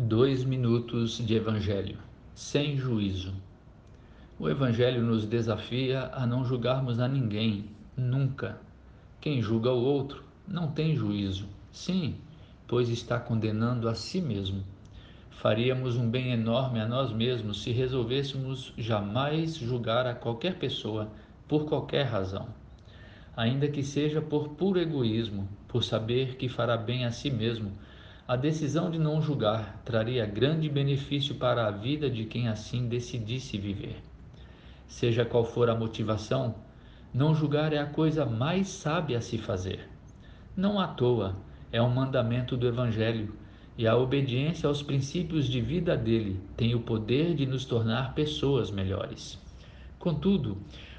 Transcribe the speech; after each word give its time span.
Dois 0.00 0.42
minutos 0.44 1.18
de 1.18 1.36
Evangelho, 1.36 1.98
sem 2.34 2.76
juízo. 2.76 3.32
O 4.40 4.48
Evangelho 4.48 5.00
nos 5.00 5.24
desafia 5.24 6.10
a 6.12 6.26
não 6.26 6.44
julgarmos 6.44 6.98
a 6.98 7.06
ninguém, 7.06 7.66
nunca. 7.96 8.58
Quem 9.20 9.40
julga 9.40 9.70
o 9.70 9.80
outro 9.80 10.24
não 10.48 10.66
tem 10.66 10.96
juízo, 10.96 11.46
sim, 11.70 12.16
pois 12.66 12.88
está 12.88 13.20
condenando 13.20 13.88
a 13.88 13.94
si 13.94 14.20
mesmo. 14.20 14.64
Faríamos 15.30 15.96
um 15.96 16.10
bem 16.10 16.32
enorme 16.32 16.80
a 16.80 16.88
nós 16.88 17.12
mesmos 17.12 17.62
se 17.62 17.70
resolvêssemos 17.70 18.72
jamais 18.76 19.54
julgar 19.54 20.08
a 20.08 20.14
qualquer 20.14 20.58
pessoa 20.58 21.08
por 21.46 21.66
qualquer 21.66 22.02
razão. 22.02 22.48
Ainda 23.36 23.68
que 23.68 23.84
seja 23.84 24.20
por 24.20 24.48
puro 24.48 24.80
egoísmo, 24.80 25.48
por 25.68 25.84
saber 25.84 26.34
que 26.34 26.48
fará 26.48 26.76
bem 26.76 27.04
a 27.04 27.12
si 27.12 27.30
mesmo 27.30 27.70
a 28.26 28.36
decisão 28.36 28.90
de 28.90 28.98
não 28.98 29.20
julgar 29.20 29.82
traria 29.84 30.24
grande 30.24 30.66
benefício 30.66 31.34
para 31.34 31.66
a 31.66 31.70
vida 31.70 32.08
de 32.08 32.24
quem 32.24 32.48
assim 32.48 32.88
decidisse 32.88 33.58
viver. 33.58 33.96
Seja 34.86 35.26
qual 35.26 35.44
for 35.44 35.68
a 35.68 35.74
motivação, 35.74 36.54
não 37.12 37.34
julgar 37.34 37.74
é 37.74 37.78
a 37.78 37.86
coisa 37.86 38.24
mais 38.24 38.68
sábia 38.68 39.18
a 39.18 39.20
se 39.20 39.36
fazer. 39.36 39.90
Não 40.56 40.80
à 40.80 40.88
toa, 40.88 41.36
é 41.70 41.82
um 41.82 41.90
mandamento 41.90 42.56
do 42.56 42.66
Evangelho, 42.66 43.34
e 43.76 43.86
a 43.86 43.94
obediência 43.94 44.68
aos 44.68 44.82
princípios 44.82 45.46
de 45.46 45.60
vida 45.60 45.94
dele 45.94 46.40
tem 46.56 46.74
o 46.74 46.80
poder 46.80 47.34
de 47.34 47.44
nos 47.44 47.66
tornar 47.66 48.14
pessoas 48.14 48.70
melhores. 48.70 49.38
Contudo, 49.98 50.56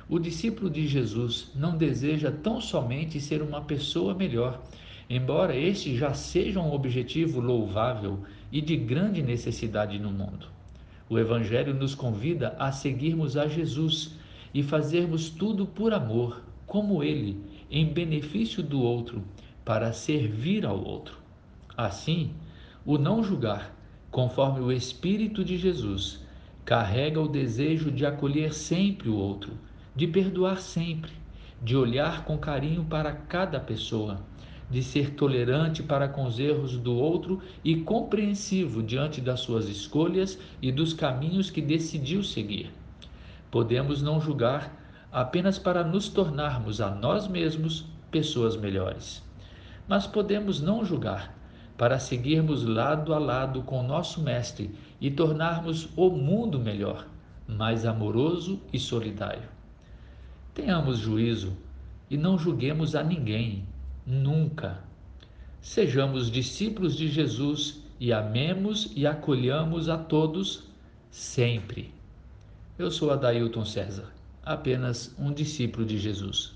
o 0.08 0.20
discípulo 0.20 0.70
de 0.70 0.86
Jesus 0.88 1.52
não 1.56 1.76
deseja 1.76 2.32
tão 2.32 2.62
somente 2.62 3.20
ser 3.20 3.42
uma 3.42 3.62
pessoa 3.62 4.14
melhor, 4.14 4.62
embora 5.10 5.56
este 5.56 5.96
já 5.96 6.14
seja 6.14 6.60
um 6.60 6.74
objetivo 6.74 7.40
louvável 7.40 8.20
e 8.52 8.60
de 8.60 8.76
grande 8.76 9.22
necessidade 9.22 10.00
no 10.00 10.12
mundo. 10.12 10.48
O 11.08 11.20
Evangelho 11.20 11.74
nos 11.74 11.94
convida 11.94 12.56
a 12.58 12.72
seguirmos 12.72 13.38
a 13.38 13.48
Jesus 13.48 14.16
e 14.54 14.64
fazermos 14.64 15.30
tudo 15.30 15.66
por 15.66 15.94
amor, 15.94 16.42
como 16.66 17.04
Ele, 17.04 17.38
em 17.70 17.86
benefício 17.86 18.64
do 18.64 18.82
outro, 18.82 19.24
para 19.64 19.94
servir 19.94 20.66
ao 20.66 20.84
outro. 20.84 21.20
Assim, 21.78 22.32
o 22.84 22.98
não 22.98 23.24
julgar, 23.24 23.76
conforme 24.10 24.62
o 24.62 24.72
Espírito 24.72 25.44
de 25.44 25.58
Jesus, 25.58 26.26
carrega 26.64 27.22
o 27.22 27.28
desejo 27.28 27.92
de 27.92 28.06
acolher 28.06 28.54
sempre 28.54 29.10
o 29.10 29.16
outro, 29.16 29.54
de 29.96 30.08
perdoar 30.08 30.58
sempre, 30.58 31.12
de 31.62 31.76
olhar 31.76 32.26
com 32.26 32.38
carinho 32.38 32.84
para 32.86 33.12
cada 33.12 33.60
pessoa 33.60 34.20
de 34.70 34.82
ser 34.82 35.12
tolerante 35.12 35.84
para 35.84 36.08
com 36.08 36.26
os 36.26 36.40
erros 36.40 36.78
do 36.78 36.96
outro 36.96 37.42
e 37.64 37.76
compreensivo 37.78 38.82
diante 38.82 39.22
das 39.22 39.42
suas 39.42 39.70
escolhas 39.70 40.40
e 40.62 40.72
dos 40.72 40.94
caminhos 40.94 41.50
que 41.50 41.62
decidiu 41.62 42.24
seguir. 42.24 42.72
Podemos 43.52 44.02
não 44.02 44.20
julgar 44.20 45.08
apenas 45.12 45.60
para 45.60 45.84
nos 45.84 46.10
tornarmos 46.10 46.82
a 46.82 46.90
nós 46.90 47.28
mesmos 47.28 47.86
pessoas 48.10 48.58
melhores. 48.58 49.24
Mas 49.88 50.08
podemos 50.08 50.62
não 50.62 50.84
julgar 50.84 51.34
para 51.78 52.00
seguirmos 52.00 52.64
lado 52.64 53.14
a 53.14 53.20
lado 53.20 53.62
com 53.62 53.84
nosso 53.84 54.22
Mestre 54.22 54.74
e 55.00 55.12
tornarmos 55.12 55.90
o 55.96 56.10
mundo 56.10 56.60
melhor, 56.60 57.06
mais 57.48 57.86
amoroso 57.86 58.60
e 58.74 58.80
solidário. 58.80 59.48
Tenhamos 60.54 60.98
juízo 60.98 61.56
e 62.10 62.18
não 62.18 62.38
julguemos 62.38 62.96
a 62.96 63.04
ninguém 63.04 63.66
nunca. 64.06 64.84
Sejamos 65.62 66.30
discípulos 66.30 66.96
de 66.96 67.08
Jesus 67.08 67.82
e 68.00 68.14
amemos 68.14 68.92
e 68.96 69.08
acolhamos 69.08 69.90
a 69.90 69.98
todos 69.98 70.64
sempre. 71.10 71.94
Eu 72.78 72.92
sou 72.92 73.10
Adailton 73.10 73.66
César, 73.66 74.14
apenas 74.44 75.16
um 75.18 75.34
discípulo 75.34 75.86
de 75.86 75.98
Jesus. 75.98 76.54